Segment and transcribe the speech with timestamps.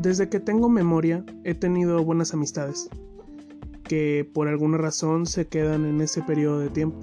[0.00, 2.88] Desde que tengo memoria he tenido buenas amistades,
[3.82, 7.00] que por alguna razón se quedan en ese periodo de tiempo.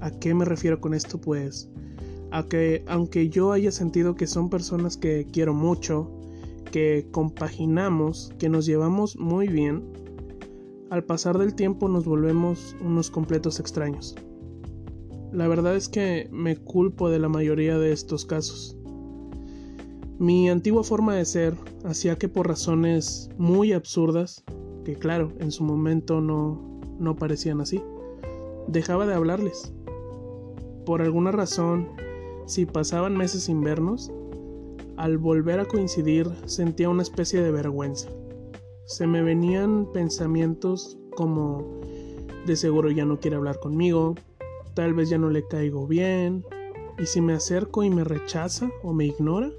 [0.00, 1.20] ¿A qué me refiero con esto?
[1.20, 1.70] Pues
[2.32, 6.10] a que aunque yo haya sentido que son personas que quiero mucho,
[6.72, 9.84] que compaginamos, que nos llevamos muy bien,
[10.90, 14.16] al pasar del tiempo nos volvemos unos completos extraños.
[15.30, 18.73] La verdad es que me culpo de la mayoría de estos casos.
[20.18, 21.54] Mi antigua forma de ser
[21.84, 24.44] hacía que por razones muy absurdas,
[24.84, 27.82] que claro, en su momento no, no parecían así,
[28.68, 29.72] dejaba de hablarles.
[30.86, 31.88] Por alguna razón,
[32.46, 34.12] si pasaban meses sin vernos,
[34.96, 38.08] al volver a coincidir sentía una especie de vergüenza.
[38.86, 41.80] Se me venían pensamientos como
[42.46, 44.14] de seguro ya no quiere hablar conmigo,
[44.74, 46.44] tal vez ya no le caigo bien,
[46.98, 49.50] y si me acerco y me rechaza o me ignora,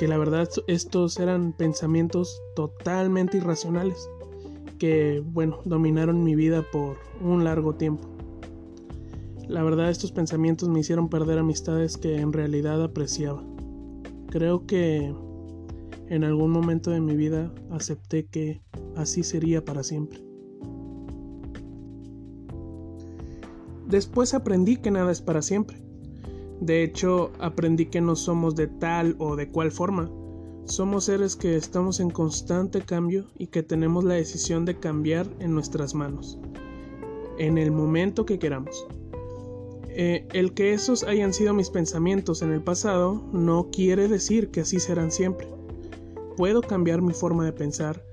[0.00, 4.08] que la verdad estos eran pensamientos totalmente irracionales,
[4.78, 8.08] que bueno, dominaron mi vida por un largo tiempo.
[9.46, 13.44] La verdad estos pensamientos me hicieron perder amistades que en realidad apreciaba.
[14.30, 15.14] Creo que
[16.08, 18.62] en algún momento de mi vida acepté que
[18.96, 20.24] así sería para siempre.
[23.86, 25.89] Después aprendí que nada es para siempre.
[26.60, 30.10] De hecho, aprendí que no somos de tal o de cual forma.
[30.64, 35.54] Somos seres que estamos en constante cambio y que tenemos la decisión de cambiar en
[35.54, 36.38] nuestras manos,
[37.38, 38.86] en el momento que queramos.
[39.88, 44.60] Eh, el que esos hayan sido mis pensamientos en el pasado no quiere decir que
[44.60, 45.48] así serán siempre.
[46.36, 48.04] Puedo cambiar mi forma de pensar,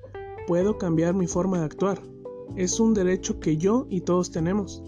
[0.48, 2.02] puedo cambiar mi forma de actuar.
[2.56, 4.82] Es un derecho que yo y todos tenemos.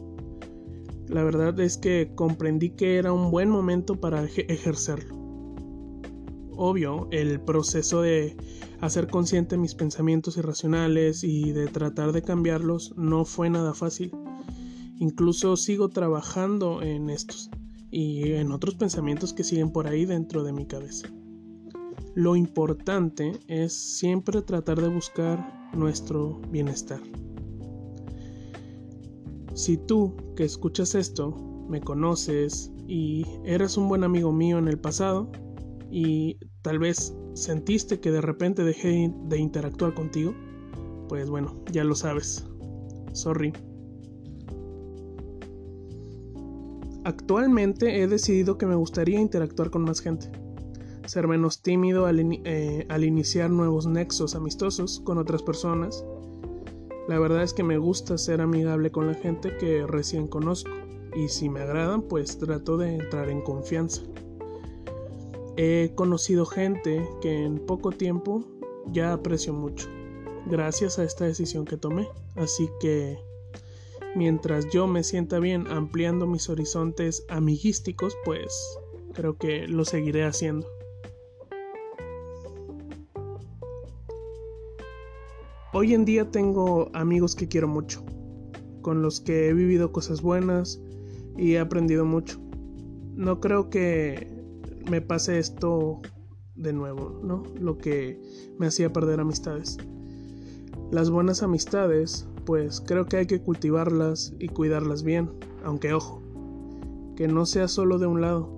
[1.10, 5.16] La verdad es que comprendí que era un buen momento para ejercerlo.
[6.56, 8.38] Obvio, el proceso de
[8.80, 14.12] hacer consciente mis pensamientos irracionales y de tratar de cambiarlos no fue nada fácil.
[15.00, 17.50] Incluso sigo trabajando en estos
[17.90, 21.08] y en otros pensamientos que siguen por ahí dentro de mi cabeza.
[22.14, 27.00] Lo importante es siempre tratar de buscar nuestro bienestar.
[29.60, 31.36] Si tú que escuchas esto
[31.68, 35.30] me conoces y eres un buen amigo mío en el pasado
[35.92, 40.34] y tal vez sentiste que de repente dejé de interactuar contigo,
[41.10, 42.48] pues bueno, ya lo sabes.
[43.12, 43.52] Sorry.
[47.04, 50.32] Actualmente he decidido que me gustaría interactuar con más gente
[51.06, 56.06] ser menos tímido eh, al, iniciar nuevos nexos amistosos con otras personas.
[57.10, 60.70] La verdad es que me gusta ser amigable con la gente que recién conozco
[61.16, 64.04] y si me agradan pues trato de entrar en confianza.
[65.58, 68.44] He conocido gente que en poco tiempo
[68.92, 69.88] ya aprecio mucho,
[70.46, 72.08] gracias a esta decisión que tomé.
[72.36, 73.18] Así que
[74.16, 78.54] mientras yo me sienta bien ampliando mis horizontes amiguísticos, pues
[79.14, 80.68] creo que lo seguiré haciendo.
[85.72, 88.04] Hoy en día tengo amigos que quiero mucho,
[88.82, 90.82] con los que he vivido cosas buenas
[91.38, 92.42] y he aprendido mucho.
[93.14, 94.28] No creo que
[94.90, 96.02] me pase esto
[96.56, 97.44] de nuevo, ¿no?
[97.62, 98.20] Lo que
[98.58, 99.78] me hacía perder amistades.
[100.90, 105.30] Las buenas amistades, pues creo que hay que cultivarlas y cuidarlas bien,
[105.64, 106.24] aunque ojo,
[107.16, 108.50] que no sea solo de un lado,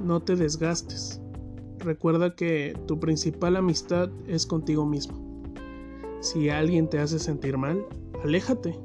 [0.00, 1.20] no te desgastes.
[1.80, 5.25] Recuerda que tu principal amistad es contigo mismo.
[6.20, 7.84] Si alguien te hace sentir mal,
[8.22, 8.78] aléjate.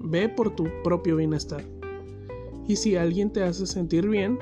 [0.00, 1.62] Ve por tu propio bienestar.
[2.66, 4.38] Y si alguien te hace sentir bien,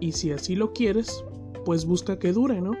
[0.00, 1.24] y si así lo quieres,
[1.64, 2.72] pues busca que dure, ¿no?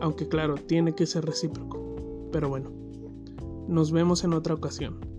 [0.00, 2.28] Aunque claro, tiene que ser recíproco.
[2.30, 2.70] Pero bueno,
[3.68, 5.13] nos vemos en otra ocasión.